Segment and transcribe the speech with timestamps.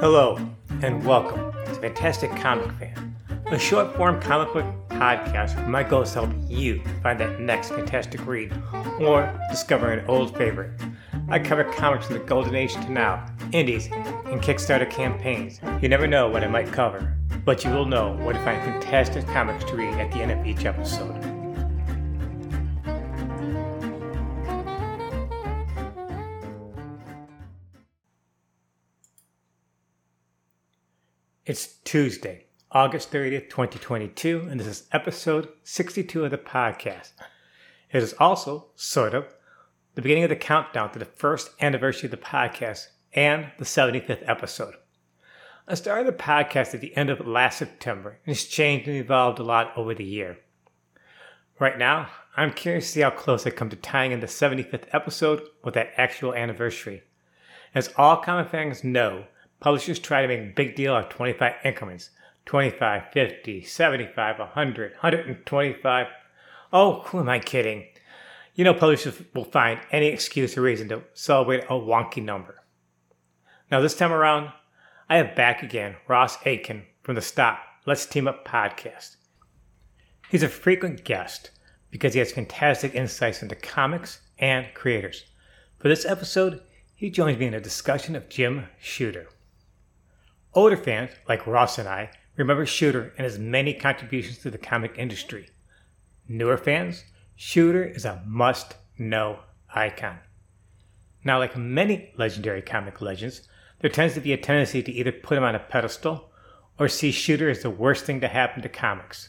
[0.00, 0.38] Hello,
[0.80, 3.16] and welcome to Fantastic Comic Fan,
[3.46, 7.40] a short form comic book podcast where my goal is to help you find that
[7.40, 8.52] next fantastic read
[9.00, 10.80] or discover an old favorite.
[11.28, 15.58] I cover comics from the golden age to now, indies, and Kickstarter campaigns.
[15.82, 19.26] You never know what I might cover, but you will know where to find fantastic
[19.26, 21.17] comics to read at the end of each episode.
[31.48, 37.12] It's Tuesday, August 30th, 2022, and this is episode 62 of the podcast.
[37.90, 39.34] It is also, sort of,
[39.94, 44.28] the beginning of the countdown to the first anniversary of the podcast and the 75th
[44.28, 44.74] episode.
[45.66, 49.38] I started the podcast at the end of last September, and it's changed and evolved
[49.38, 50.36] a lot over the year.
[51.58, 54.84] Right now, I'm curious to see how close I come to tying in the 75th
[54.92, 57.04] episode with that actual anniversary.
[57.74, 59.24] As all comic fans know,
[59.60, 62.10] Publishers try to make a big deal of 25 increments
[62.46, 66.06] 25, 50, 75, 100, 125.
[66.72, 67.84] Oh, who am I kidding?
[68.54, 72.62] You know, publishers will find any excuse or reason to celebrate a wonky number.
[73.70, 74.50] Now, this time around,
[75.10, 79.16] I have back again Ross Aiken from the Stop Let's Team Up podcast.
[80.30, 81.50] He's a frequent guest
[81.90, 85.24] because he has fantastic insights into comics and creators.
[85.78, 86.62] For this episode,
[86.94, 89.28] he joins me in a discussion of Jim Shooter.
[90.58, 94.98] Older fans, like Ross and I, remember Shooter and his many contributions to the comic
[94.98, 95.50] industry.
[96.26, 97.04] Newer fans,
[97.36, 99.38] Shooter is a must know
[99.72, 100.18] icon.
[101.22, 103.46] Now, like many legendary comic legends,
[103.78, 106.32] there tends to be a tendency to either put him on a pedestal
[106.76, 109.28] or see Shooter as the worst thing to happen to comics.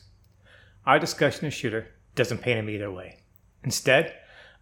[0.87, 3.19] Our discussion of Shooter doesn't paint him either way.
[3.63, 4.15] Instead,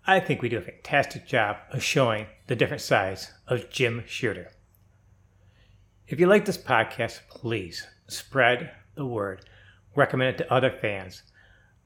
[0.05, 4.51] I think we do a fantastic job of showing the different sides of Jim Shooter.
[6.09, 9.43] If you like this podcast, please spread the word.
[9.93, 11.23] Recommend it to other fans.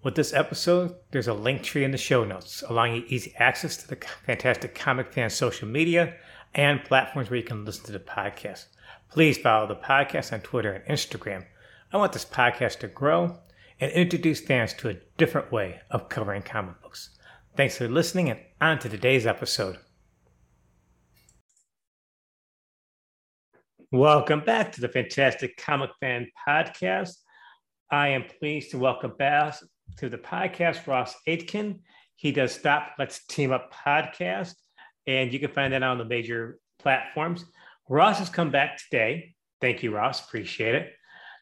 [0.04, 3.78] With this episode, there's a link tree in the show notes, allowing you easy access
[3.78, 6.18] to the fantastic comic fan social media
[6.54, 8.66] and platforms where you can listen to the podcast.
[9.10, 11.44] Please follow the podcast on Twitter and Instagram.
[11.92, 13.40] I want this podcast to grow
[13.80, 17.10] and introduce fans to a different way of covering comic books.
[17.58, 19.80] Thanks for listening and on to today's episode.
[23.94, 27.12] Welcome back to the Fantastic Comic Fan Podcast.
[27.92, 29.58] I am pleased to welcome back
[29.98, 31.82] to the podcast Ross Aitken.
[32.16, 34.54] He does Stop Let's Team Up podcast,
[35.08, 37.44] and you can find that on the major platforms.
[37.90, 39.36] Ross has come back today.
[39.60, 40.26] Thank you, Ross.
[40.26, 40.94] Appreciate it.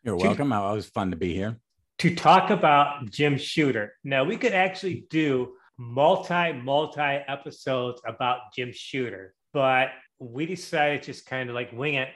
[0.04, 0.52] You're to, welcome.
[0.52, 1.56] It was fun to be here.
[2.00, 3.94] To talk about Jim Shooter.
[4.04, 11.28] Now, we could actually do multi, multi episodes about Jim Shooter, but we decided just
[11.28, 12.10] kind of like wing it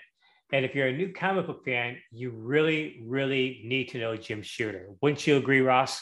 [0.53, 4.44] and if you're a new comic book fan, you really, really need to know Jim
[4.44, 4.90] Shooter.
[5.02, 6.00] Wouldn't you agree, Ross?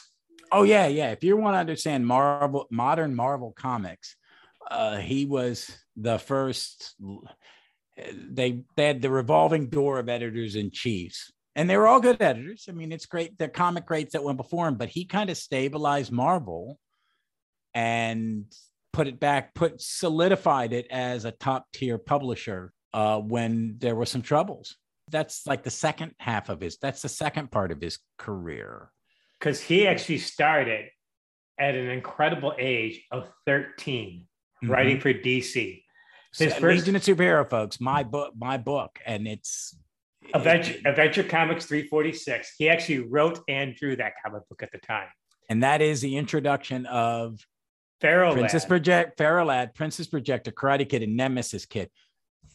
[0.52, 1.12] Oh yeah, yeah.
[1.12, 4.18] If you want to understand Marvel, modern Marvel comics,
[4.70, 6.96] uh, he was the first.
[7.98, 12.22] They they had the revolving door of editors and chiefs, and they were all good
[12.22, 12.66] editors.
[12.68, 13.38] I mean, it's great.
[13.38, 16.78] The comic greats that went before him, but he kind of stabilized Marvel
[17.74, 18.44] and
[18.92, 24.06] put it back, put solidified it as a top tier publisher uh, when there were
[24.06, 24.76] some troubles.
[25.10, 28.92] That's like the second half of his, that's the second part of his career.
[29.40, 30.86] Because he actually started
[31.60, 34.26] at an incredible age of 13
[34.64, 34.72] mm-hmm.
[34.72, 35.84] writing for DC.
[36.38, 39.76] His so, first Legion of Superhero, folks, my book, my book, and it's
[40.34, 42.56] Adventure, Adventure Comics 346.
[42.58, 45.08] He actually wrote and drew that comic book at the time.
[45.50, 47.40] And that is the introduction of
[48.00, 51.90] Ferro Princess Project, Ferro Lad, Princess Projectra, Karate Kid, and Nemesis Kid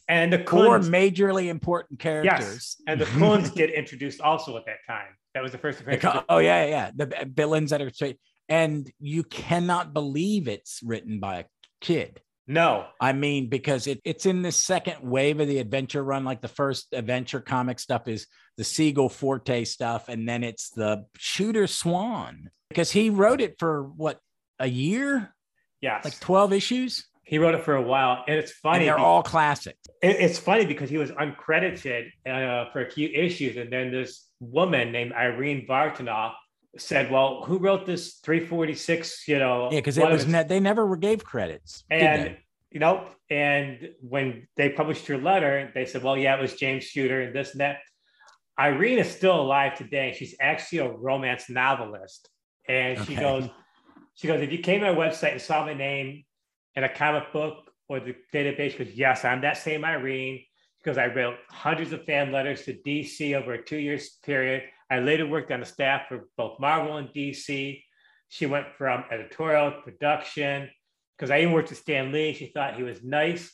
[0.07, 2.77] and the four majorly important characters.
[2.77, 5.07] Yes, and the Khunds get introduced also at that time.
[5.33, 6.23] That was the first appearance.
[6.29, 8.19] oh yeah, yeah, the villains that are straight,
[8.49, 11.43] and you cannot believe it's written by a
[11.81, 12.21] kid.
[12.47, 16.23] No, I mean because it, it's in the second wave of the adventure run.
[16.23, 21.05] Like the first adventure comic stuff is the Siegel Forte stuff, and then it's the
[21.17, 24.19] Shooter Swan because he wrote it for what
[24.59, 25.33] a year.
[25.81, 27.05] Yes, like twelve issues.
[27.27, 28.87] He wrote it for a while, and it's funny.
[28.87, 29.77] And they're all classics.
[30.01, 34.93] it's funny because he was uncredited uh, for a few issues, and then this woman
[34.93, 36.35] named Irene Vartanoff
[36.77, 40.95] said, "Well, who wrote this 346?" You know, yeah, because it was ne- they never
[40.95, 42.37] gave credits, and
[42.71, 46.85] you know, and when they published her letter, they said, "Well, yeah, it was James
[46.85, 47.79] Shooter and this and that."
[48.57, 50.15] Irene is still alive today.
[50.17, 52.29] She's actually a romance novelist,
[52.69, 53.49] and she goes,
[54.15, 56.23] "She goes, if you came to my website and saw my name
[56.77, 60.43] in a comic book or the database goes, yes, I'm that same Irene.
[60.77, 64.63] because I wrote hundreds of fan letters to DC over a two years period.
[64.89, 67.81] I later worked on the staff for both Marvel and DC.
[68.29, 70.69] She went from editorial to production
[71.17, 72.33] because I even worked with Stan Lee.
[72.33, 73.51] She thought he was nice.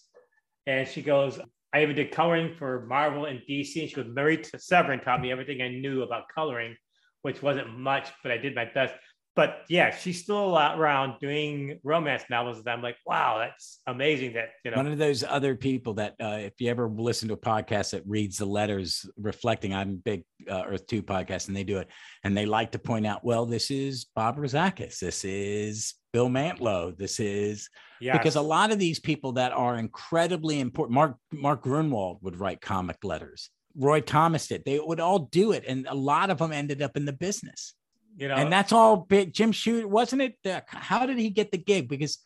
[0.67, 1.39] And she goes,
[1.73, 3.81] I even did coloring for Marvel and DC.
[3.81, 6.75] And she was married to Severin, taught me everything I knew about coloring,
[7.21, 8.93] which wasn't much, but I did my best
[9.35, 12.59] but yeah, she's still around doing romance novels.
[12.59, 14.33] And I'm like, wow, that's amazing.
[14.33, 17.33] That you know, one of those other people that uh, if you ever listen to
[17.33, 21.63] a podcast that reads the letters reflecting, I'm big uh, Earth Two podcast, and they
[21.63, 21.87] do it,
[22.23, 26.95] and they like to point out, well, this is Bob Rozakis, this is Bill Mantlo,
[26.95, 27.69] this is
[27.99, 28.15] yes.
[28.15, 30.93] because a lot of these people that are incredibly important.
[30.93, 33.49] Mark Mark Gruenwald would write comic letters.
[33.75, 34.63] Roy Thomas did.
[34.63, 37.73] They would all do it, and a lot of them ended up in the business
[38.15, 39.33] you know, and that's all big.
[39.33, 40.35] Jim Shooter wasn't it?
[40.45, 41.87] Uh, how did he get the gig?
[41.89, 42.19] Because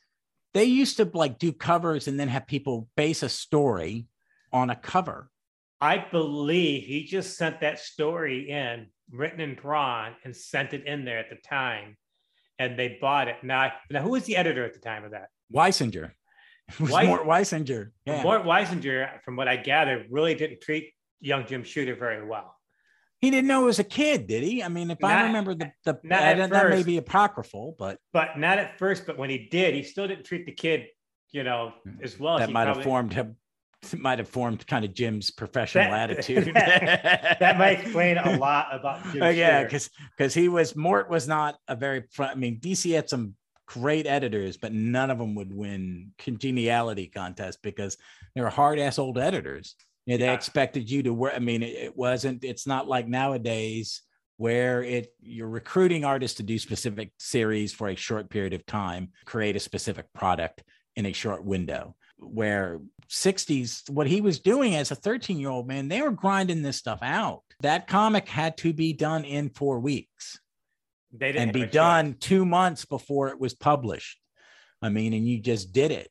[0.53, 4.07] they used to like do covers and then have people base a story
[4.51, 5.29] on a cover.
[5.79, 11.05] I believe he just sent that story in, written and drawn, and sent it in
[11.05, 11.97] there at the time,
[12.57, 13.35] and they bought it.
[13.43, 15.29] Now, now who was the editor at the time of that?
[15.53, 16.11] Weisinger.
[16.79, 17.91] Weis- Mort Weisinger.
[18.05, 18.23] Yeah.
[18.23, 20.91] Mort Weisinger, from what I gathered, really didn't treat
[21.21, 22.56] young Jim Shooter very well.
[23.19, 24.61] He didn't know was a kid, did he?
[24.61, 27.97] I mean, if not, I remember the the uh, that, that may be apocryphal, but
[28.13, 29.07] but not at first.
[29.07, 30.87] But when he did, he still didn't treat the kid,
[31.31, 32.37] you know, as well.
[32.37, 33.35] That might probably, have formed him.
[33.99, 36.51] Might have formed kind of Jim's professional that, attitude.
[36.55, 39.21] that, that, might explain a lot about Jim.
[39.21, 42.03] Oh, yeah, because because he was Mort was not a very.
[42.19, 43.35] I mean, DC had some
[43.67, 47.97] great editors, but none of them would win congeniality contest because
[48.33, 49.75] they were hard ass old editors.
[50.07, 50.33] Yeah, they yeah.
[50.33, 51.33] expected you to work.
[51.35, 52.45] I mean, it, it wasn't.
[52.45, 54.01] It's not like nowadays
[54.37, 59.09] where it you're recruiting artists to do specific series for a short period of time,
[59.25, 60.63] create a specific product
[60.95, 61.95] in a short window.
[62.19, 66.61] Where 60s, what he was doing as a 13 year old man, they were grinding
[66.61, 67.43] this stuff out.
[67.59, 70.39] That comic had to be done in four weeks
[71.11, 74.19] They didn't and be done two months before it was published.
[74.81, 76.09] I mean, and you just did it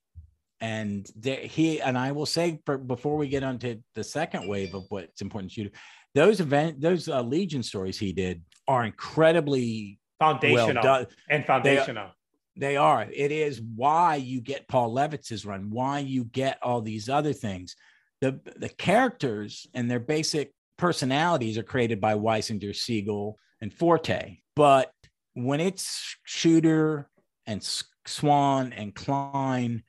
[0.61, 4.49] and there, he and I will say for, before we get on to the second
[4.49, 5.71] wave of what's important to you,
[6.15, 12.11] those event those uh, Legion stories he did are incredibly foundational well and foundational.
[12.57, 13.07] They, they are.
[13.13, 17.77] It is why you get Paul Levitz's run, why you get all these other things.
[18.21, 24.39] The the characters and their basic personalities are created by Weisinger, Siegel, and Forte.
[24.55, 24.91] But
[25.35, 27.11] when it's Shooter
[27.47, 27.63] and
[28.07, 29.83] Swan and Klein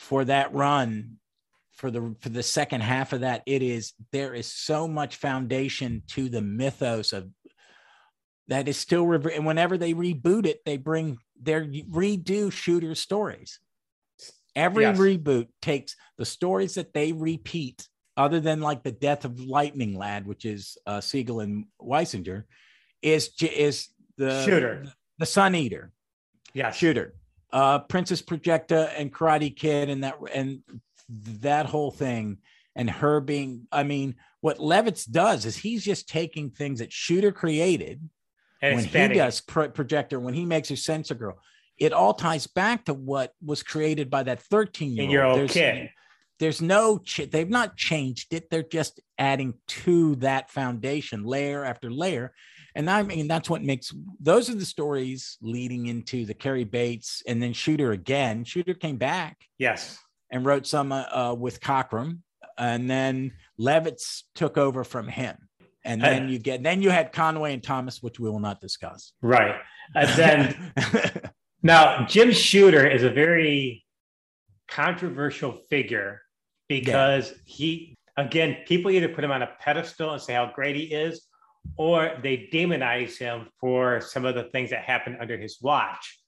[0.00, 1.18] for that run
[1.74, 6.02] for the for the second half of that it is there is so much foundation
[6.08, 7.28] to the mythos of
[8.48, 13.60] that is still and whenever they reboot it they bring their redo shooter stories.
[14.56, 14.98] Every yes.
[14.98, 17.86] reboot takes the stories that they repeat
[18.16, 22.44] other than like the death of lightning lad which is uh, siegel and weisinger
[23.02, 24.86] is is the shooter.
[25.18, 25.92] The sun eater.
[26.54, 27.14] Yeah shooter
[27.52, 30.60] uh, Princess Projectra and Karate Kid and that and
[31.08, 32.38] that whole thing
[32.76, 37.32] and her being I mean what Levitz does is he's just taking things that Shooter
[37.32, 38.08] created
[38.62, 41.38] and when he does pro- Projectra when he makes her Sensor Girl
[41.78, 45.90] it all ties back to what was created by that 13 year old there's, kid
[46.40, 48.50] there's no ch- they've not changed it.
[48.50, 52.32] They're just adding to that foundation layer after layer
[52.74, 57.22] and I mean, that's what makes those are the stories leading into the Cary Bates
[57.26, 58.44] and then Shooter again.
[58.44, 59.36] Shooter came back.
[59.58, 59.98] Yes.
[60.30, 62.18] And wrote some uh, uh, with Cockrum.
[62.56, 65.36] And then Levitz took over from him.
[65.84, 69.12] And then you get, then you had Conway and Thomas, which we will not discuss.
[69.22, 69.56] Right.
[69.94, 70.72] And then
[71.62, 73.84] now Jim Shooter is a very
[74.68, 76.20] controversial figure
[76.68, 77.36] because yeah.
[77.46, 81.26] he, again, people either put him on a pedestal and say how great he is,
[81.76, 86.20] or they demonize him for some of the things that happened under his watch.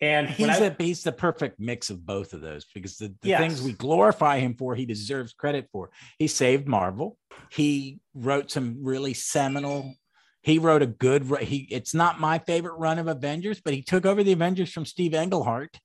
[0.00, 3.30] And he's I, a he's the perfect mix of both of those because the, the
[3.30, 3.40] yes.
[3.40, 5.90] things we glorify him for, he deserves credit for.
[6.18, 7.16] He saved Marvel.
[7.50, 9.94] He wrote some really seminal.
[10.42, 11.24] He wrote a good.
[11.40, 14.84] He it's not my favorite run of Avengers, but he took over the Avengers from
[14.84, 15.80] Steve Englehart.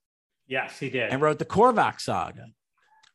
[0.48, 2.46] Yes, he did, and wrote the Korvac saga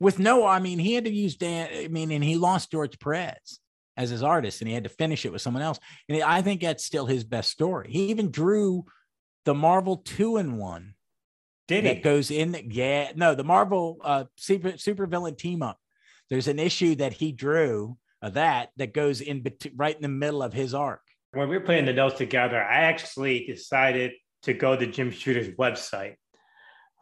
[0.00, 0.44] with no.
[0.44, 1.68] I mean, he had to use Dan.
[1.72, 3.60] I mean, and he lost George Perez
[3.98, 5.78] as his artist and he had to finish it with someone else.
[6.08, 7.88] And I think that's still his best story.
[7.90, 8.86] He even drew
[9.44, 10.94] the Marvel two in one.
[11.66, 12.02] Did he that he?
[12.02, 12.56] goes in?
[12.70, 15.78] Yeah, no, the Marvel uh, super super villain team up.
[16.30, 19.44] There's an issue that he drew of that that goes in
[19.76, 21.02] right in the middle of his arc.
[21.32, 24.12] When we were putting the notes together, I actually decided
[24.44, 26.14] to go to Jim Shooter's website,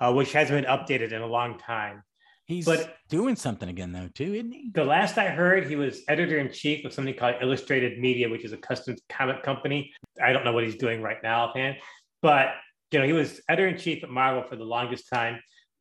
[0.01, 2.03] uh, which hasn't been updated in a long time.
[2.47, 4.71] He's But- doing something again though, too, isn't he?
[4.73, 8.45] The last I heard, he was editor in chief of something called Illustrated Media, which
[8.45, 9.93] is a custom comic company.
[10.23, 11.77] I don't know what he's doing right now, offhand,
[12.23, 12.55] but
[12.93, 15.41] you know, he was editor in chief at Marvel for the longest time.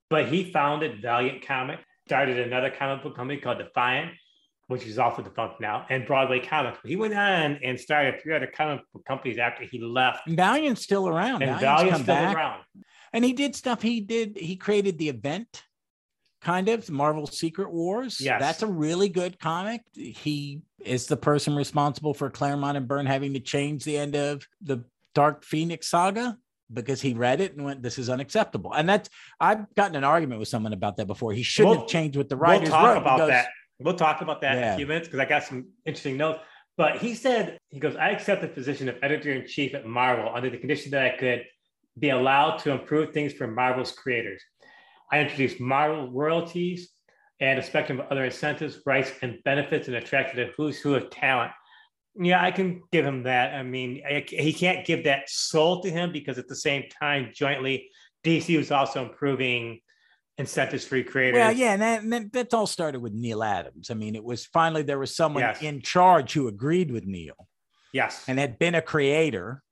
[0.09, 4.11] But he founded Valiant Comic, started another comic book company called Defiant,
[4.67, 6.79] which is also defunct now, and Broadway Comics.
[6.81, 10.27] But he went on and started three other comic book companies after he left.
[10.27, 11.43] Valiant's still around.
[11.43, 12.35] And Valiant's Valiant's still back.
[12.35, 12.63] around.
[13.13, 13.81] And he did stuff.
[13.83, 14.35] He did.
[14.37, 15.63] He created the event,
[16.45, 18.21] kind of Marvel Secret Wars.
[18.21, 19.81] Yeah, that's a really good comic.
[19.93, 24.47] He is the person responsible for Claremont and Byrne having to change the end of
[24.61, 24.83] the
[25.15, 26.37] Dark Phoenix saga
[26.71, 29.09] because he read it and went, "This is unacceptable." And that's
[29.39, 31.33] I've gotten an argument with someone about that before.
[31.33, 33.01] He shouldn't We'll- have changed what the writers We'll talk wrote.
[33.01, 33.47] about goes, that.
[33.79, 36.39] We'll talk about that in a few minutes because I got some interesting notes.
[36.77, 40.29] But he said, he goes, I accept the position of editor in chief at Marvel
[40.33, 41.45] under the condition that I could
[41.97, 44.41] be allowed to improve things for Marvel's creators.
[45.11, 46.89] I introduced model royalties
[47.39, 51.09] and a spectrum of other incentives, rights, and benefits and attracted a who's who of
[51.09, 51.51] talent.
[52.17, 53.53] Yeah, I can give him that.
[53.53, 57.31] I mean, I, he can't give that soul to him because at the same time,
[57.33, 57.89] jointly,
[58.23, 59.81] DC was also improving
[60.37, 61.39] incentives for creators.
[61.39, 63.91] Well, yeah, and that, and that, that's all started with Neal Adams.
[63.91, 65.61] I mean, it was finally there was someone Yes.
[65.61, 67.35] in charge who agreed with Neil.
[67.93, 68.25] Yes.
[68.27, 69.63] and had been a creator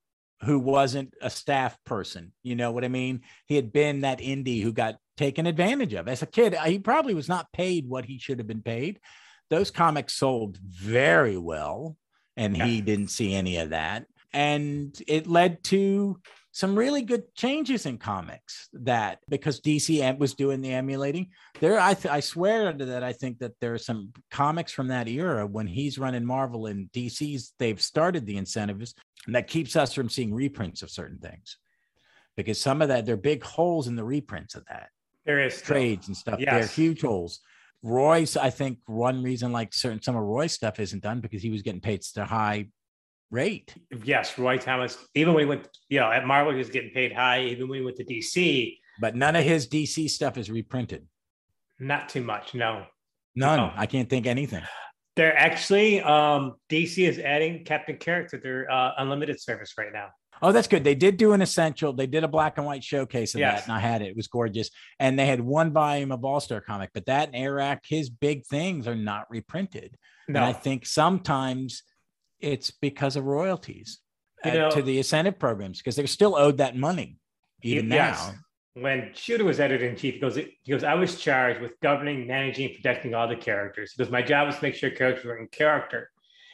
[0.44, 2.32] who wasn't a staff person.
[2.42, 3.20] You know what I mean?
[3.46, 6.08] He had been that indie who got taken advantage of.
[6.08, 9.00] As a kid, he probably was not paid what he should have been paid.
[9.50, 11.96] Those comics sold very well,
[12.36, 14.06] and he didn't see any of that.
[14.32, 16.18] And it led to
[16.54, 21.28] some really good changes in comics that because DC was doing the emulating
[21.60, 24.88] there I, th- I swear to that I think that there are some comics from
[24.88, 28.94] that era when he's running Marvel and DC's they've started the incentives
[29.26, 31.58] and that keeps us from seeing reprints of certain things
[32.36, 34.90] because some of that there are big holes in the reprints of that
[35.26, 37.40] There is trades and stuff they're huge holes
[37.82, 41.50] Roy's I think one reason like certain some of Roy's stuff isn't done because he
[41.50, 42.68] was getting paid such a high
[43.30, 44.96] rate Yes, Roy Thomas.
[45.14, 47.42] Even when he went, you know, at Marvel, he was getting paid high.
[47.42, 51.06] Even when he went to DC, but none of his DC stuff is reprinted
[51.80, 52.54] not too much.
[52.54, 52.84] No,
[53.34, 53.72] none No.
[53.76, 54.62] I can't think anything
[55.16, 60.08] they're actually um, DC is adding Captain Carrot to their uh, unlimited service right now.
[60.44, 60.84] Oh, that's good.
[60.84, 61.94] They did do an essential.
[61.94, 63.60] They did a black and white showcase of Yes.
[63.60, 64.08] that, and I had it.
[64.08, 64.70] It was gorgeous.
[65.00, 68.44] And they had one volume of All Star comic, but that and Arak, his big
[68.44, 69.96] things are not reprinted.
[70.28, 71.82] No, And I think sometimes
[72.40, 74.00] it's because of royalties
[74.44, 77.16] You uh, know- to the incentive programs because they're still owed that money
[77.62, 78.30] even Yes.
[78.74, 78.82] now.
[78.82, 82.26] when Shooter was editor in chief, he goes, he goes, I was charged with governing,
[82.26, 83.92] managing, and protecting all the characters.
[83.92, 86.10] He goes, my job was to make sure characters were in character.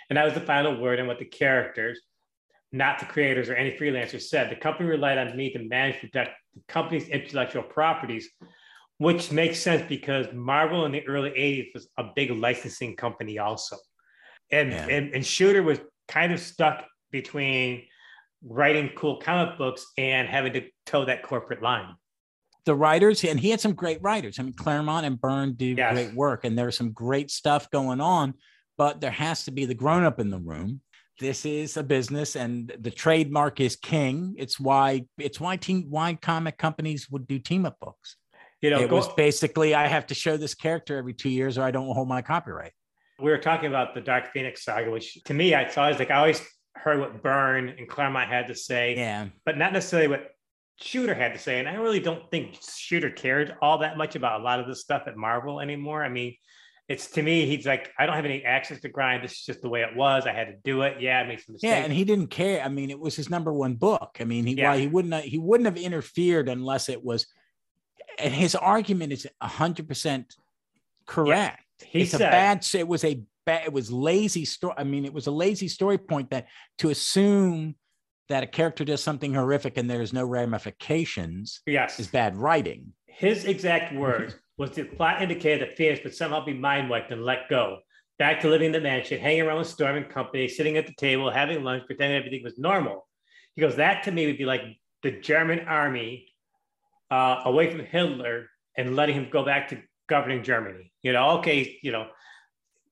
[0.09, 2.01] And that was the final word on what the characters,
[2.73, 4.51] not the creators or any freelancers said.
[4.51, 8.29] The company relied on me to manage, and protect the company's intellectual properties,
[8.99, 13.77] which makes sense because Marvel in the early 80s was a big licensing company also.
[14.53, 14.87] And, Yeah.
[14.87, 17.85] and, and Shooter was kind of stuck between
[18.43, 21.95] writing cool comic books and having to toe that corporate line.
[22.67, 24.39] The writers, and he had some great writers.
[24.39, 25.93] I mean, Claremont and Byrne do Yes.
[25.93, 28.35] great work, and there's some great stuff going on,
[28.77, 30.81] but there has to be the grown up in the room.
[31.21, 34.35] This is a business, and the trademark is king.
[34.39, 38.17] It's why it's why team why comic companies would do team up books.
[38.63, 41.59] You know, it go- was basically I have to show this character every two years,
[41.59, 42.73] or I don't hold my copyright.
[43.19, 46.11] we were talking about the Dark Phoenix saga, which to me, I saw always like
[46.11, 46.41] I always
[46.75, 50.31] heard what Byrne and Claremont had to say, Yeah, but not necessarily what
[50.81, 51.59] Shooter had to say.
[51.59, 54.81] And I really don't think Shooter cared all that much about a lot of this
[54.81, 56.03] stuff at Marvel anymore.
[56.03, 56.35] I mean,
[56.91, 59.23] it's to me, he's like, I don't have any access to grind.
[59.23, 60.27] This is just the way it was.
[60.27, 61.01] I had to do it.
[61.01, 61.71] Yeah, I made some mistakes.
[61.71, 62.63] yeah, and he didn't care.
[62.63, 64.17] I mean, it was his number one book.
[64.19, 64.71] I mean, he Yeah.
[64.71, 67.27] why he wouldn't have, he wouldn't have interfered unless it was.
[68.19, 70.35] And his argument is hundred percent
[71.07, 71.63] correct.
[71.85, 72.67] he it's said, a bad.
[72.75, 73.67] It was a bad.
[73.67, 74.75] It was lazy story.
[74.77, 77.77] I mean, it was a lazy story point that to assume
[78.29, 82.93] that a character does something horrific and there's no ramifications yes, is bad writing.
[83.07, 87.25] his exact words was the plot indicated that Phoenix would somehow be mind wiped and
[87.25, 87.79] let go.
[88.19, 90.93] Back to living in the mansion, hanging around with Storm and company, sitting at the
[90.93, 93.09] table, having lunch, pretending everything was normal.
[93.55, 94.61] He goes, that to me would be like
[95.03, 96.27] the German army
[97.11, 100.93] uh, away from Hitler and letting him go back to governing Germany.
[101.03, 102.09] You know, okay, you know,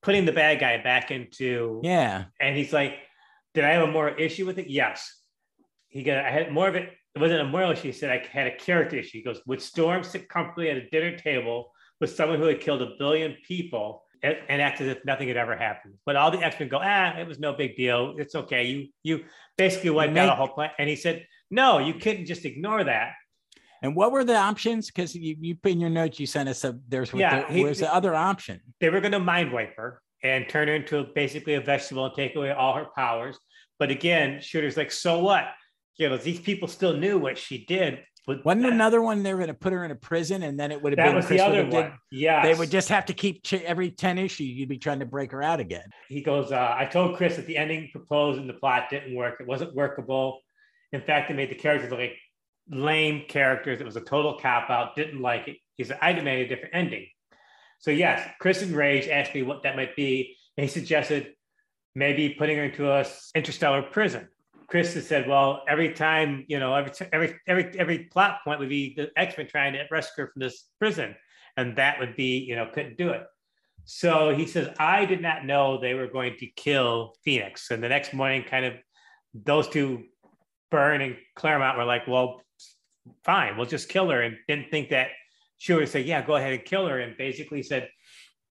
[0.00, 2.94] putting the bad guy back into Yeah, and he's like,
[3.52, 4.70] Did I have a moral issue with it?
[4.70, 5.14] Yes.
[5.88, 6.90] He got I had more of it.
[7.14, 7.84] It wasn't a moral issue.
[7.88, 9.18] He said I had a character issue.
[9.18, 12.82] He goes, Would Storm sit comfortably at a dinner table with someone who had killed
[12.82, 15.94] a billion people and, and act as if nothing had ever happened?
[16.06, 18.14] But all the X-Men go, ah, it was no big deal.
[18.18, 18.64] It's okay.
[18.66, 19.24] You you
[19.56, 20.70] basically wiped out a whole plan.
[20.78, 23.12] And he said, No, you couldn't just ignore that.
[23.82, 24.88] And what were the options?
[24.88, 27.62] Because you, you put in your notes, you sent us a there's Yeah, the, he-
[27.62, 28.60] where's the other option?
[28.80, 32.14] They were going to mind wipe her and turn her into basically a vegetable and
[32.14, 33.38] take away all her powers.
[33.78, 35.44] But again, Shooter's like, so what?
[35.98, 38.00] You know, these people still knew what she did.
[38.26, 40.60] But Wasn't that, another one they were going to put her in a prison and
[40.60, 41.98] then it would have that been was Chris the other one.
[42.12, 42.42] Yeah.
[42.42, 44.44] They would just have to keep ch- every 10 issue.
[44.44, 45.84] you'd be trying to break her out again.
[46.08, 49.40] he goes, uh, I told Chris that the ending proposed in the plot didn't work.
[49.40, 50.40] It wasn't workable.
[50.92, 52.18] In fact, it made the characters look like
[52.70, 53.80] lame characters.
[53.80, 54.94] It was a total cop out.
[54.94, 55.56] Didn't like it.
[55.76, 57.06] He said, I demanded a different ending.
[57.78, 61.32] So yes, Chris and Rage asked me what that might be, and he suggested
[61.94, 64.28] maybe putting her into a interstellar prison.
[64.68, 68.68] Chris has said, well, every time, you know, every every every every plot point would
[68.68, 71.14] be the X Men trying to rescue her from this prison,
[71.56, 73.22] and that would be, you know, couldn't do it.
[73.90, 77.70] So he says, I did not know they were going to kill Phoenix.
[77.70, 78.74] And the next morning, kind of
[79.32, 80.04] those two,
[80.70, 82.42] Byrne and Claremont, were like, well,
[83.24, 84.20] fine, we'll just kill her.
[84.20, 85.08] And didn't think that
[85.56, 86.98] she would say, yeah, go ahead and kill her.
[86.98, 87.88] And basically said,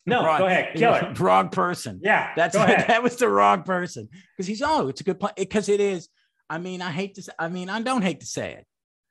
[0.08, 1.14] no, Wrong- go ahead, kill.
[1.20, 2.00] Wrong person.
[2.02, 5.68] Yeah, That's that was the wrong person because he's oh, it's a good plan because
[5.70, 6.08] it is.
[6.50, 7.24] I mean, I hate to.
[7.24, 8.66] Say, I mean, I don't hate to say it.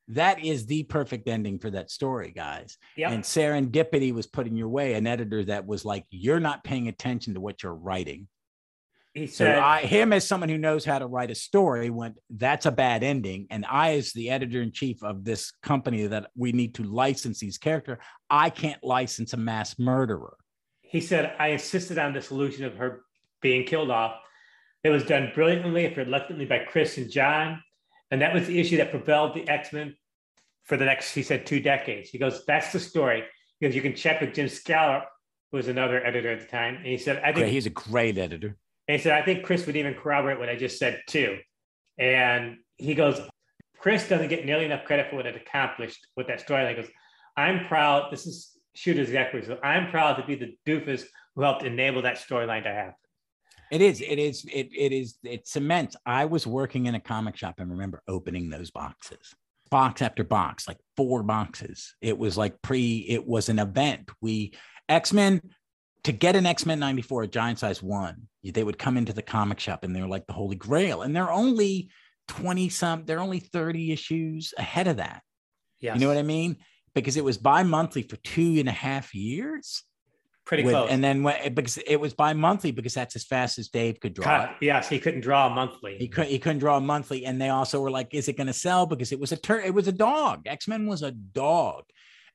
[0.08, 2.78] That is the perfect ending for that story, guys.
[2.96, 3.10] Yep.
[3.10, 6.88] And serendipity was put in your way, an editor that was like, "You're not paying
[6.88, 8.28] attention to what you're writing."
[9.12, 12.16] he So said, I, him as someone who knows how to write a story, went,
[12.30, 16.30] "That's a bad ending." And I, as the editor in chief of this company that
[16.34, 17.98] we need to license these characters,
[18.30, 20.36] I can't license a mass murderer.
[20.88, 23.02] He said, I insisted on the solution of her
[23.40, 24.16] being killed off.
[24.84, 27.62] It was done brilliantly if reluctantly by Chris and John.
[28.10, 29.96] And that was the issue that propelled the X Men
[30.64, 32.10] for the next, he said, two decades.
[32.10, 33.24] He goes, That's the story.
[33.58, 35.06] Because you can check with Jim Salicrup,
[35.50, 36.76] who was another editor at the time.
[36.76, 38.56] And he said, I think he's a great editor.
[38.86, 41.38] And he said, I think Chris would even corroborate what I just said too.
[41.98, 43.20] And he goes,
[43.78, 46.76] Chris doesn't get nearly enough credit for what it accomplished with that storyline.
[46.76, 46.90] He goes,
[47.36, 48.12] I'm proud.
[48.12, 49.42] This is Shooter's exactly.
[49.42, 51.04] So I'm proud to be the doofus
[51.34, 52.94] who helped enable that storyline to happen.
[53.70, 54.00] It is.
[54.00, 54.44] It is.
[54.52, 55.16] It, it is.
[55.24, 55.96] It cements.
[56.04, 59.34] I was working in a comic shop and remember opening those boxes,
[59.70, 61.94] box after box, like four boxes.
[62.00, 62.98] It was like pre.
[63.08, 64.10] It was an event.
[64.20, 64.52] We
[64.88, 65.40] X Men
[66.04, 68.28] to get an X Men '94 a giant size one.
[68.44, 71.32] They would come into the comic shop and they're like the holy grail, and they're
[71.32, 71.90] only
[72.28, 73.04] twenty some.
[73.06, 75.22] They're only thirty issues ahead of that.
[75.80, 75.94] Yeah.
[75.94, 76.58] You know what I mean?
[76.96, 79.84] Because it was bi-monthly for two and a half years.
[80.44, 80.90] Pretty with- close.
[80.90, 84.24] And then when, because it was bi-monthly because that's as fast as Dave could draw.
[84.24, 84.56] Cut.
[84.60, 85.98] Yes, he couldn't draw monthly.
[85.98, 88.52] He couldn't he couldn't draw monthly, and they also were like, "Is it going to
[88.52, 90.46] sell?" Because it was a tur- it was a dog.
[90.46, 91.84] X Men was a dog,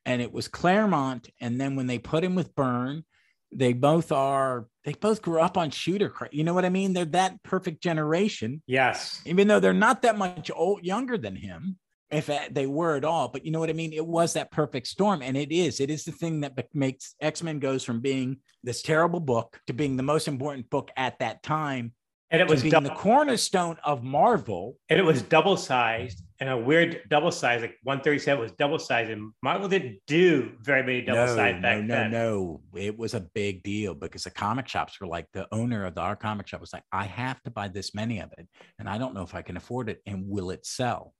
[0.04, 1.30] and it was Claremont.
[1.40, 3.04] And then when they put him with Byrne,
[3.50, 6.12] they both are they both grew up on shooter.
[6.32, 6.92] You know what I mean?
[6.92, 9.22] They're that perfect generation, yes.
[9.24, 11.78] even though they're not that much old younger than him,
[12.12, 13.28] if they were at all.
[13.28, 13.92] But you know what I mean?
[13.92, 15.80] It was that perfect storm, and it is.
[15.80, 19.72] It is the thing that makes X Men goes from being this terrible book to
[19.72, 21.94] being the most important book at that time
[22.30, 24.78] And it was being double, the cornerstone of Marvel.
[24.88, 29.10] and it was double sized and a weird double size, like 137 was double sized,
[29.10, 32.10] and Marvel didn't do very many double no, sized back no, no, then.
[32.10, 32.60] no.
[32.74, 36.00] It was a big deal because the comic shops were like the owner of the
[36.00, 38.48] our comic shop was like, I have to buy this many of it,
[38.78, 41.14] and I don't know if I can afford it, and will it sell?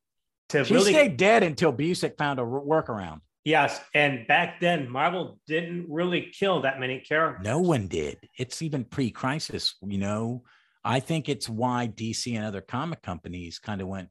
[0.52, 3.20] To She really stayed dead until Busiek found a workaround.
[3.44, 7.44] Yes, and back then Marvel didn't really kill that many characters.
[7.44, 8.18] No one did.
[8.38, 10.44] It's even pre-crisis, you know.
[10.84, 14.08] I think it's why DC and other comic companies kind of went,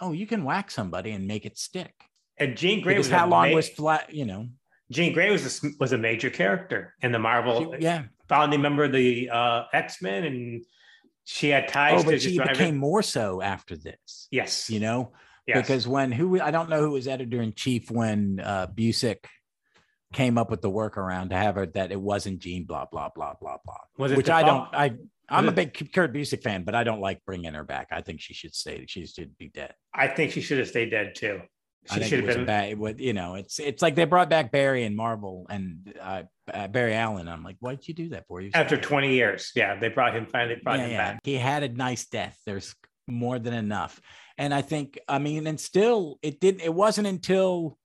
[0.00, 1.94] "Oh, you can whack somebody and make it stick."
[2.36, 4.12] And Jean Grey Because was how long ma- was flat?
[4.12, 4.48] You know,
[4.90, 7.76] Jean Grey was a, was a major character in the Marvel.
[7.78, 8.04] yeah.
[8.28, 10.64] founding member of the uh, X Men, and
[11.24, 14.26] she had ties Oh, but she became more so after this.
[14.32, 15.12] yes, You know,
[15.46, 15.58] yes.
[15.58, 19.24] because when who I don't know who was editor in chief when uh, Busiek
[20.12, 23.34] came up with the workaround to have her that it wasn't Jean, blah blah blah
[23.40, 23.78] blah blah.
[23.98, 24.68] was it Which I don't.
[24.72, 24.94] I
[25.28, 27.88] I'm a big Kurt Busiek fan, but I don't like bringing her back.
[27.90, 28.84] I think she should stay.
[28.86, 29.74] She should be dead.
[29.94, 31.40] I think she should have stayed dead too.
[31.92, 32.46] She should have been.
[32.46, 32.70] bad.
[32.70, 36.22] It would, you know, it's it's like they brought back Barry and Marvel and uh,
[36.52, 37.28] uh, Barry Allen.
[37.28, 38.40] I'm like, why did you do that for?
[38.40, 38.50] you?
[38.54, 41.12] After 20 years, yeah, they brought him finally brought yeah, him yeah.
[41.12, 41.20] back.
[41.24, 42.38] He had a nice death.
[42.46, 42.74] There's
[43.06, 44.00] more than enough.
[44.38, 47.78] And I think, I mean, and still it didn't, it wasn't until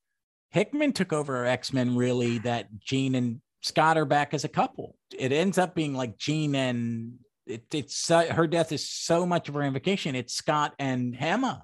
[0.51, 4.95] Hickman took over X-Men really that Jean and Scott are back as a couple.
[5.17, 9.49] It ends up being like Jean and it, it's so, her death is so much
[9.49, 10.15] of her invocation.
[10.15, 11.61] It's Scott and Hema.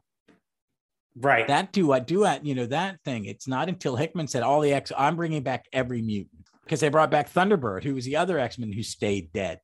[1.18, 1.48] Right.
[1.48, 3.26] That duet, duet, you know, that thing.
[3.26, 6.90] It's not until Hickman said all the X, I'm bringing back every mutant because they
[6.90, 9.60] brought back Thunderbird, who was the other X-Men who stayed dead.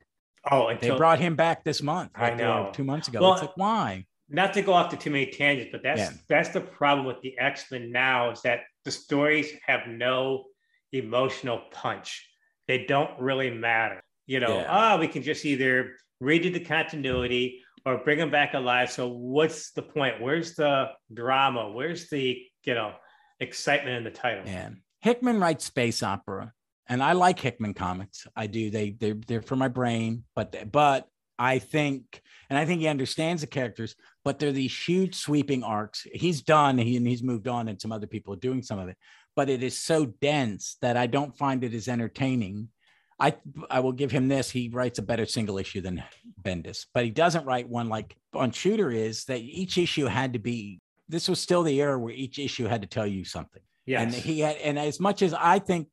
[0.49, 2.11] Oh, They brought him back this month.
[2.15, 2.71] I like, uh, know.
[2.73, 3.21] two months ago.
[3.21, 4.05] Well, it's like why?
[4.33, 6.11] not to go off to too many tangents, but that's Yeah.
[6.29, 10.45] that's the problem with the X Men now is that the stories have no
[10.93, 12.27] emotional punch.
[12.67, 14.01] They don't really matter.
[14.27, 14.67] You know, Yeah.
[14.69, 18.89] ah, we can just either redo the continuity or bring them back alive.
[18.91, 20.21] So what's the point?
[20.21, 21.69] Where's the drama?
[21.71, 22.93] Where's the you know
[23.39, 24.45] excitement in the title?
[24.45, 24.69] Yeah.
[25.01, 26.53] Hickman writes space opera,
[26.91, 28.27] and I like Hickman comics.
[28.35, 28.69] I do.
[28.69, 31.07] They they they're for my brain, but but
[31.39, 33.95] I think, and I think he understands the characters.
[34.25, 36.05] But they're these huge sweeping arcs.
[36.13, 38.89] He's done, he, and he's moved on, and some other people are doing some of
[38.89, 38.97] it.
[39.37, 42.67] But it is so dense that I don't find it as entertaining.
[43.17, 43.35] I
[43.69, 44.51] I will give him this.
[44.51, 46.03] He writes a better single issue than
[46.43, 48.91] Bendis, but he doesn't write one like on Shooter.
[48.91, 50.81] Is that each issue had to be?
[51.07, 53.61] This was still the era where each issue had to tell you something.
[53.85, 54.01] Yes.
[54.01, 55.87] And he had, and as much as I think,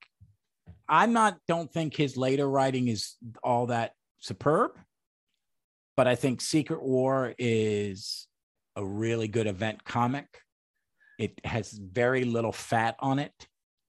[0.88, 4.72] I'm not, don't think his later writing is all that superb,
[5.96, 8.26] but I think Secret War is
[8.76, 10.26] a really good event comic.
[11.18, 13.32] It has very little fat on it.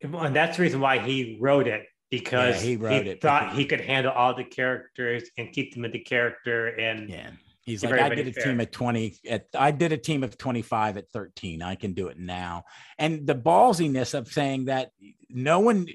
[0.01, 3.57] and that's the reason why he wrote it because Yeah, he wrote it thought because-
[3.57, 7.31] he could handle all the characters and keep them into character and Yeah.
[7.61, 8.45] He's like, I did a fair.
[8.45, 11.61] team at 20 at I did a team of 25 at 13.
[11.61, 12.63] I can do it now.
[12.97, 14.89] And the ballsiness of saying that
[15.29, 15.85] no one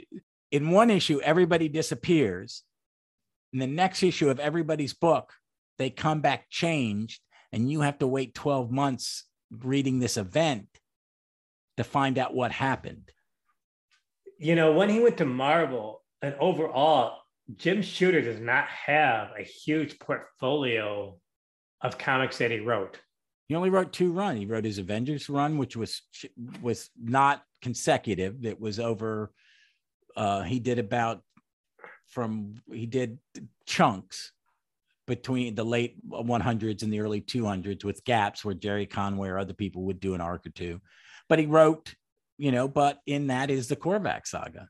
[0.54, 2.62] in one issue, everybody disappears.
[3.52, 5.32] In the next issue of everybody's book,
[5.78, 10.68] they come back changed, and you have to wait 12 months reading this event
[11.76, 13.10] to find out what happened.
[14.38, 17.18] you know when he went to Marvel and overall
[17.56, 21.16] Jim Shooter does not have a huge portfolio
[21.80, 23.00] of comics that he wrote.
[23.48, 24.36] He only wrote two run.
[24.36, 26.02] He wrote his Avengers run, which was
[26.62, 28.44] was not consecutive.
[28.44, 29.32] It was over.
[30.16, 31.22] Uh, he did about
[32.08, 33.18] from he did
[33.66, 34.32] chunks
[35.06, 39.52] between the late 100s and the early 200s with gaps where Gerry Conway or other
[39.52, 40.80] people would do an arc or two.
[41.28, 41.94] But he wrote,
[42.38, 44.68] you know, but in that is the Korvac saga.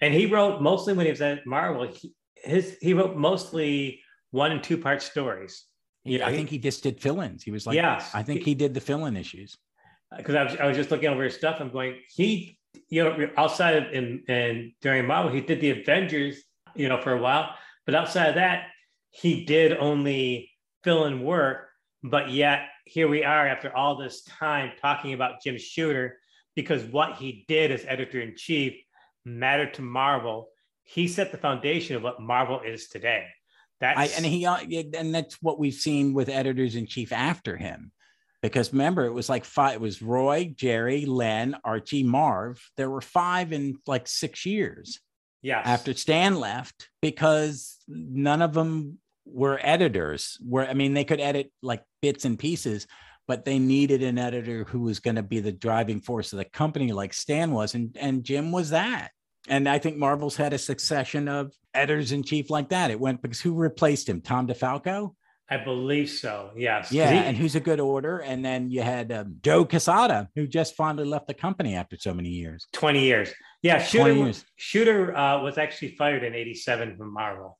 [0.00, 4.52] And he wrote mostly when he was at Marvel, he, his he wrote mostly one
[4.52, 5.64] and two part stories.
[6.04, 7.42] He, Yeah, I he- think he just did fill-ins.
[7.42, 9.56] He was like, yes, I think he did the fill-in issues.
[10.16, 11.56] because I was, I was just looking over his stuff.
[11.60, 12.58] I'm going, he,
[12.88, 16.42] you know, outside of in, and during Marvel, he did the Avengers,
[16.74, 17.54] you know, for a while.
[17.84, 18.68] But outside of that,
[19.10, 20.50] he did only
[20.84, 21.68] fill in work.
[22.02, 26.18] But yet, here we are after all this time talking about Jim Shooter
[26.54, 28.74] because what he did as editor in chief
[29.24, 30.48] mattered to Marvel.
[30.84, 33.26] He set the foundation of what Marvel is today.
[33.80, 34.56] That's I, and he uh,
[34.94, 37.92] and that's what we've seen with editors in chief after him
[38.46, 43.00] because remember it was like five it was roy gerry len archie marv there were
[43.00, 45.00] five in like six years
[45.42, 45.62] yes.
[45.66, 51.50] after stan left because none of them were editors where i mean they could edit
[51.62, 52.86] like bits and pieces
[53.28, 56.44] but they needed an editor who was going to be the driving force of the
[56.44, 59.10] company like stan was and and jim was that
[59.48, 62.90] and I think Marvel's had a succession of editors in chief like that.
[62.90, 64.20] It went because who replaced him?
[64.20, 65.14] Tom DeFalco?
[65.48, 66.50] I believe so.
[66.56, 66.90] Yes.
[66.90, 68.18] Yeah, he- and who's a good order.
[68.18, 72.12] And then you had um, Joe Quesada, who just finally left the company after so
[72.12, 72.66] many years.
[72.72, 73.32] 20 years.
[73.62, 74.44] Yeah, Shooter, years.
[74.56, 77.58] Shooter uh, was actually fired in 87 from Marvel.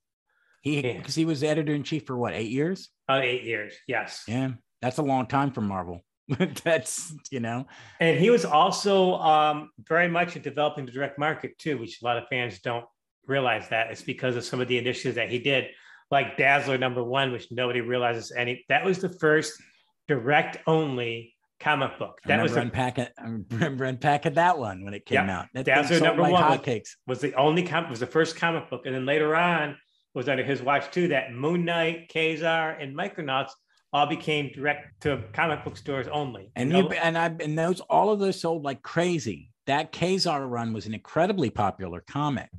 [0.63, 0.97] He Yeah.
[0.99, 2.91] because he was editor in chief for what eight years?
[3.09, 4.25] Uh, eight years, yes.
[4.27, 6.01] Yeah, that's a long time for Marvel.
[6.65, 7.67] that's you know,
[8.01, 12.05] And he was also um, very much in developing the direct market too, which a
[12.05, 12.85] lot of fans don't
[13.27, 13.93] realize that.
[13.93, 15.67] It's because of some of the initiatives that he did,
[16.11, 18.65] like Dazzler number one, which nobody realizes any.
[18.69, 19.61] That was the first
[20.09, 22.21] direct only comic book.
[22.25, 25.47] I That was the, unpacking, I remember unpacking that one when it came out.
[25.55, 26.59] That that's thing their sold number like one.
[26.59, 26.91] hotcakes.
[27.07, 29.77] was the only comic was the first comic book, and then later on
[30.15, 31.09] was under his watch too.
[31.09, 33.51] That Moon Knight, Kazar, and Micronauts
[33.93, 36.51] all became direct to comic book stores only.
[36.57, 39.51] And you and I and those all of those sold like crazy.
[39.67, 42.51] That Kazar run was an incredibly popular comic.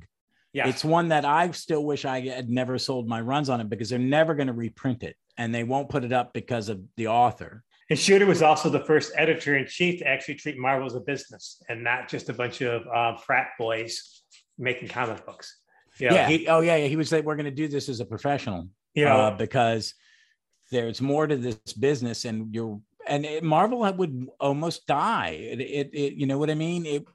[0.58, 0.68] Yes.
[0.68, 3.88] It's one that I still wish I had never sold my runs on it because
[3.88, 7.06] they're never going to reprint it and they won't put it up because of the
[7.06, 7.62] author.
[7.90, 11.00] And Shooter was also the first editor in chief to actually treat Marvel as a
[11.00, 14.22] business and not just a bunch of uh, frat boys
[14.58, 15.58] making comic books.
[15.98, 16.28] You know, yeah.
[16.28, 16.76] he, oh, yeah.
[16.76, 16.88] yeah.
[16.88, 19.94] He was like, we're going to do this as a professional, you know, uh, because
[20.70, 25.30] there's more to this business and you're, and it, Marvel would almost die.
[25.40, 26.84] It, it, it, you know what I mean?
[26.84, 27.06] It,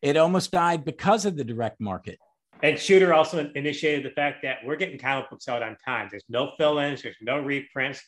[0.00, 2.18] it almost died because of the direct market.
[2.62, 6.08] And Shooter also initiated the fact that we're getting comic books out on time.
[6.10, 8.00] There's no fill-ins, there's no reprints,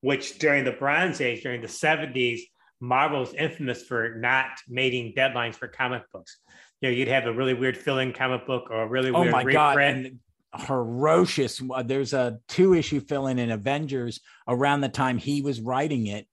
[0.00, 2.40] which during the Bronze Age, during the 70s,
[2.80, 6.38] Marvel was infamous for not meeting deadlines for comic books.
[6.80, 9.34] You know, you'd have a really weird fill-in comic book or a really oh weird
[9.34, 9.36] reprint.
[9.36, 9.76] Oh my god!
[9.76, 10.06] reprint.
[10.06, 10.18] And
[10.66, 11.62] ferocious.
[11.84, 16.26] There's a two issue fill in in Avengers around the time he was writing it,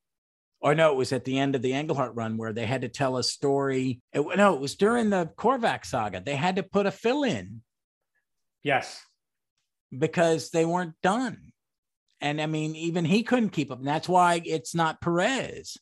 [0.63, 2.87] or no, it was at the end of the Englehart run where they had to
[2.87, 4.01] tell a story.
[4.13, 6.23] It, no, it was during the Korvac saga.
[6.25, 7.61] They had to put a fill in.
[8.63, 9.03] Yes.
[9.95, 11.51] Because they weren't done.
[12.21, 13.79] And I mean, even he couldn't keep up.
[13.79, 15.77] And that's why it's not Perez.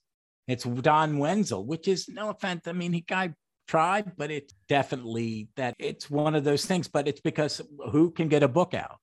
[0.48, 2.68] It's Don Wenzel, which is no offense.
[2.68, 3.36] I mean, he guy
[3.68, 6.88] tried, but it's definitely that it's one of those things.
[6.88, 8.98] But it's because who can get a book out?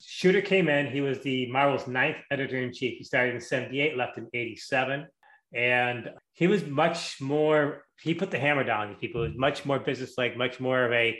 [0.00, 0.86] Shooter came in.
[0.86, 2.96] He was the Marvel's ninth editor in chief.
[2.96, 5.06] He started in 78, left in 87.
[5.54, 9.22] And he was much more, he put the hammer down on people.
[9.24, 11.18] It was much more business-like, much more of a,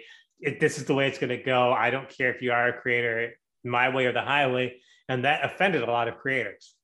[0.61, 1.73] this is the way it's going to go.
[1.73, 3.33] I don't care if you are a creator,
[3.65, 4.77] my way or the highway.
[5.09, 6.75] And that offended a lot of creators.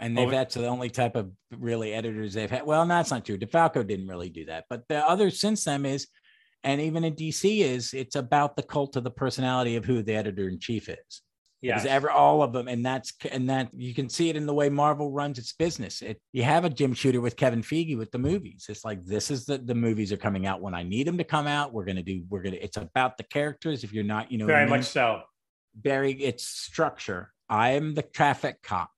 [0.00, 2.66] And they've that's the only type of really editors they've had.
[2.66, 3.38] Well, that's not true.
[3.38, 4.64] DeFalco didn't really do that.
[4.68, 6.08] But the other since them is,
[6.64, 10.14] and even in DC is, it's about the cult of the personality of who the
[10.14, 11.22] editor in chief is.
[11.64, 14.52] Yeah, ever all of them, and that's and that you can see it in the
[14.52, 16.02] way Marvel runs its business.
[16.02, 18.66] It you have a Jim Shooter with Kevin Feige with the movies.
[18.68, 21.24] It's like this is the the movies are coming out when I need them to
[21.24, 21.72] come out.
[21.72, 22.22] We're gonna do.
[22.28, 22.58] We're gonna.
[22.60, 23.82] It's about the characters.
[23.82, 25.22] If you're not, you know, very much so.
[25.80, 27.32] Very, it's structure.
[27.48, 28.90] I am the traffic cop.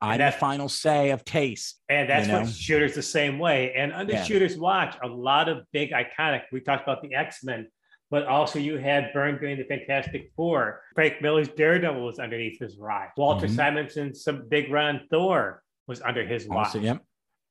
[0.00, 1.80] I'm the final say of taste.
[1.88, 2.40] And that's you know?
[2.40, 3.74] what Shooter's the same way.
[3.74, 4.24] And under yeah.
[4.24, 6.42] Shooter's watch, a lot of big iconic.
[6.52, 7.68] We talked about the X Men
[8.10, 10.82] but also you had Byrne doing the Fantastic Four.
[10.94, 13.10] Frank Miller's Daredevil was underneath his watch.
[13.16, 13.56] Walter mm-hmm.
[13.56, 16.66] Simonson's some big run Thor was under his watch.
[16.68, 17.02] Also, yep.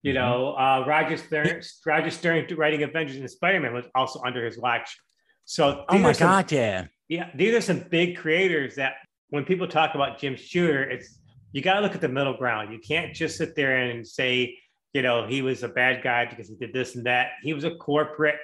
[0.03, 0.21] You mm-hmm.
[0.21, 4.57] know, uh, Roger Stern, Roger Stern writing Avengers and Spider Man was also under his
[4.57, 4.97] watch.
[5.45, 8.95] So, oh my some, god, yeah, yeah, these are some big creators that
[9.29, 11.19] when people talk about Jim Shooter, it's
[11.53, 12.73] you got to look at the middle ground.
[12.73, 14.57] You can't just sit there and say,
[14.93, 17.31] you know, he was a bad guy because he did this and that.
[17.43, 18.39] He was a corporate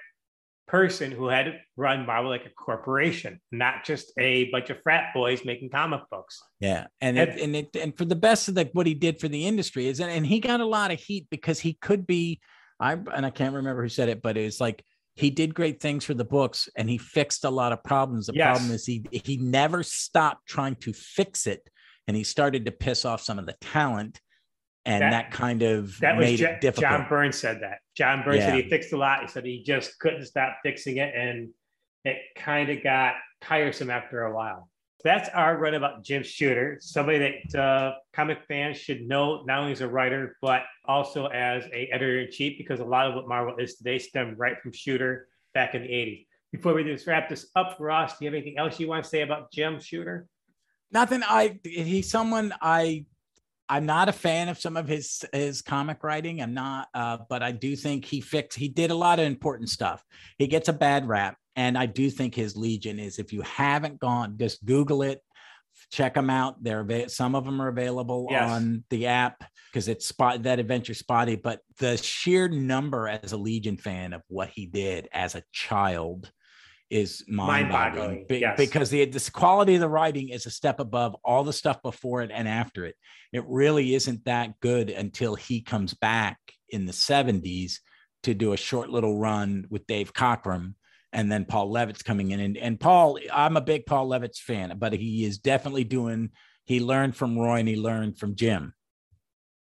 [0.68, 5.46] person who had run Marvel like a corporation, not just a bunch of frat boys
[5.46, 6.40] making comic books.
[6.60, 9.20] Yeah, and and it, and, it, and for the best of the, what he did
[9.20, 12.40] for the industry is, and he got a lot of heat because he could be,
[12.80, 14.84] I and I can't remember who said it, but it's like
[15.16, 18.28] he did great things for the books and he fixed a lot of problems.
[18.28, 18.58] The yes.
[18.58, 21.62] problem is he he never stopped trying to fix it,
[22.08, 24.20] and he started to piss off some of the talent
[24.86, 27.80] and that, that, kind of that was J- John Byrne said that.
[27.96, 28.48] John Byrne yeah.
[28.48, 29.22] said he fixed a lot.
[29.22, 31.50] He said he just couldn't stop fixing it, and
[32.04, 34.70] it kind of got tiresome after a while.
[35.04, 39.74] That's our run about Jim Shooter, somebody that uh, comic fans should know not only
[39.74, 43.28] as a writer but also as a editor in chief, because a lot of what
[43.28, 46.26] Marvel is today stemmed right from Shooter back in the '80s.
[46.52, 49.10] Before we just wrap this up, Ross, do you have anything else you want to
[49.10, 50.28] say about Jim Shooter?
[50.92, 51.24] Nothing.
[51.24, 53.06] I he's someone I
[53.70, 56.42] I'm not a fan of some of his his comic writing.
[56.42, 58.58] I'm not, uh, but I do think he fixed.
[58.58, 60.04] He did a lot of important stuff.
[60.38, 63.20] He gets a bad rap, and I do think his Legion is.
[63.20, 65.22] If you haven't gone, just Google it,
[65.92, 66.62] check them out.
[66.64, 68.52] They're some of them are available yes.
[68.52, 71.36] on the app because it's spot that adventure spotty.
[71.36, 76.32] But the sheer number as a Legion fan of what he did as a child
[76.90, 78.58] is mind-boggling, Be- yes.
[78.58, 82.22] because the this quality of the writing is a step above all the stuff before
[82.22, 82.96] it and after it.
[83.32, 86.38] It really isn't that good until he comes back
[86.70, 87.80] in the 70s
[88.24, 90.76] to do a short little run with Dave Cockrum
[91.12, 92.40] and then Paul Levitz coming in.
[92.40, 96.32] And, and Paul, I'm a big Paul Levitz fan, but he is definitely doing,
[96.66, 98.74] he learned from Roy and he learned from Jim.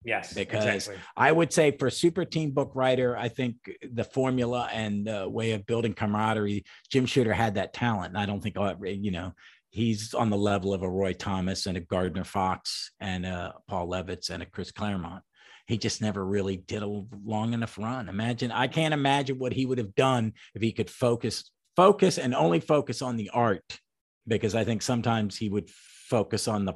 [0.05, 0.95] Yes, because exactly.
[1.15, 3.55] I would say for super team book writer, I think
[3.89, 8.09] the formula and the way of building camaraderie, Jim Shooter had that talent.
[8.09, 9.33] And I don't think you know
[9.69, 13.87] he's on the level of a Roy Thomas and a Gardner Fox and a Paul
[13.87, 15.23] Levitz and a Chris Claremont.
[15.67, 18.09] He just never really did a long enough run.
[18.09, 22.35] Imagine I can't imagine what he would have done if he could focus focus and
[22.35, 23.79] only focus on the art,
[24.27, 26.73] because I think sometimes he would focus on the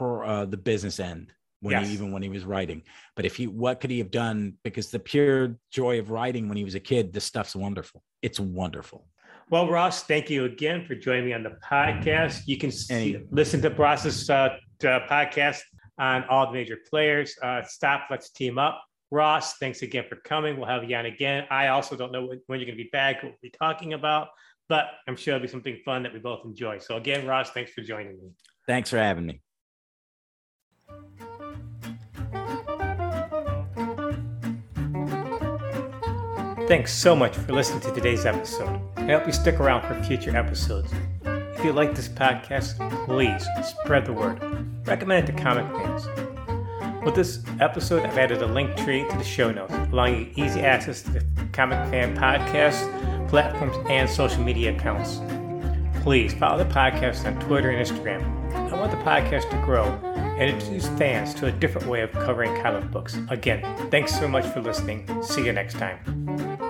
[0.00, 1.88] uh, the business end when yes.
[1.88, 2.82] he, even when he was writing.
[3.16, 4.54] But if he, what could he have done?
[4.64, 8.02] Because the pure joy of writing when he was a kid, this stuff's wonderful.
[8.22, 9.06] It's wonderful.
[9.50, 12.42] Well, Ross, thank you again for joining me on the podcast.
[12.46, 15.60] You can see, listen to Ross's uh, to podcast
[15.98, 17.36] on all the major players.
[17.42, 18.80] Uh, stop, let's team up.
[19.10, 20.56] Ross, thanks again for coming.
[20.56, 21.46] We'll have you on again.
[21.50, 24.28] I also don't know when you're going to be back, what we'll be talking about,
[24.68, 26.78] but I'm sure it'll be something fun that we both enjoy.
[26.78, 28.30] So, again, Ross, thanks for joining me.
[28.68, 29.40] Thanks for having me.
[36.70, 38.80] Thanks so much for listening to today's episode.
[38.96, 40.92] I hope you stick around for future episodes.
[41.24, 44.40] If you like this podcast, please spread the word.
[44.86, 46.06] Recommend it to comic fans.
[47.04, 50.60] With this episode, I've added a link tree to the show notes, allowing you easy
[50.60, 55.18] access to the Comic Fan podcast, platforms, and social media accounts.
[56.04, 58.22] Please follow the podcast on Twitter and Instagram.
[58.72, 59.86] I want the podcast to grow
[60.40, 63.18] and introduce fans to a different way of covering comic books.
[63.28, 65.06] Again, thanks so much for listening.
[65.22, 66.69] See you next time.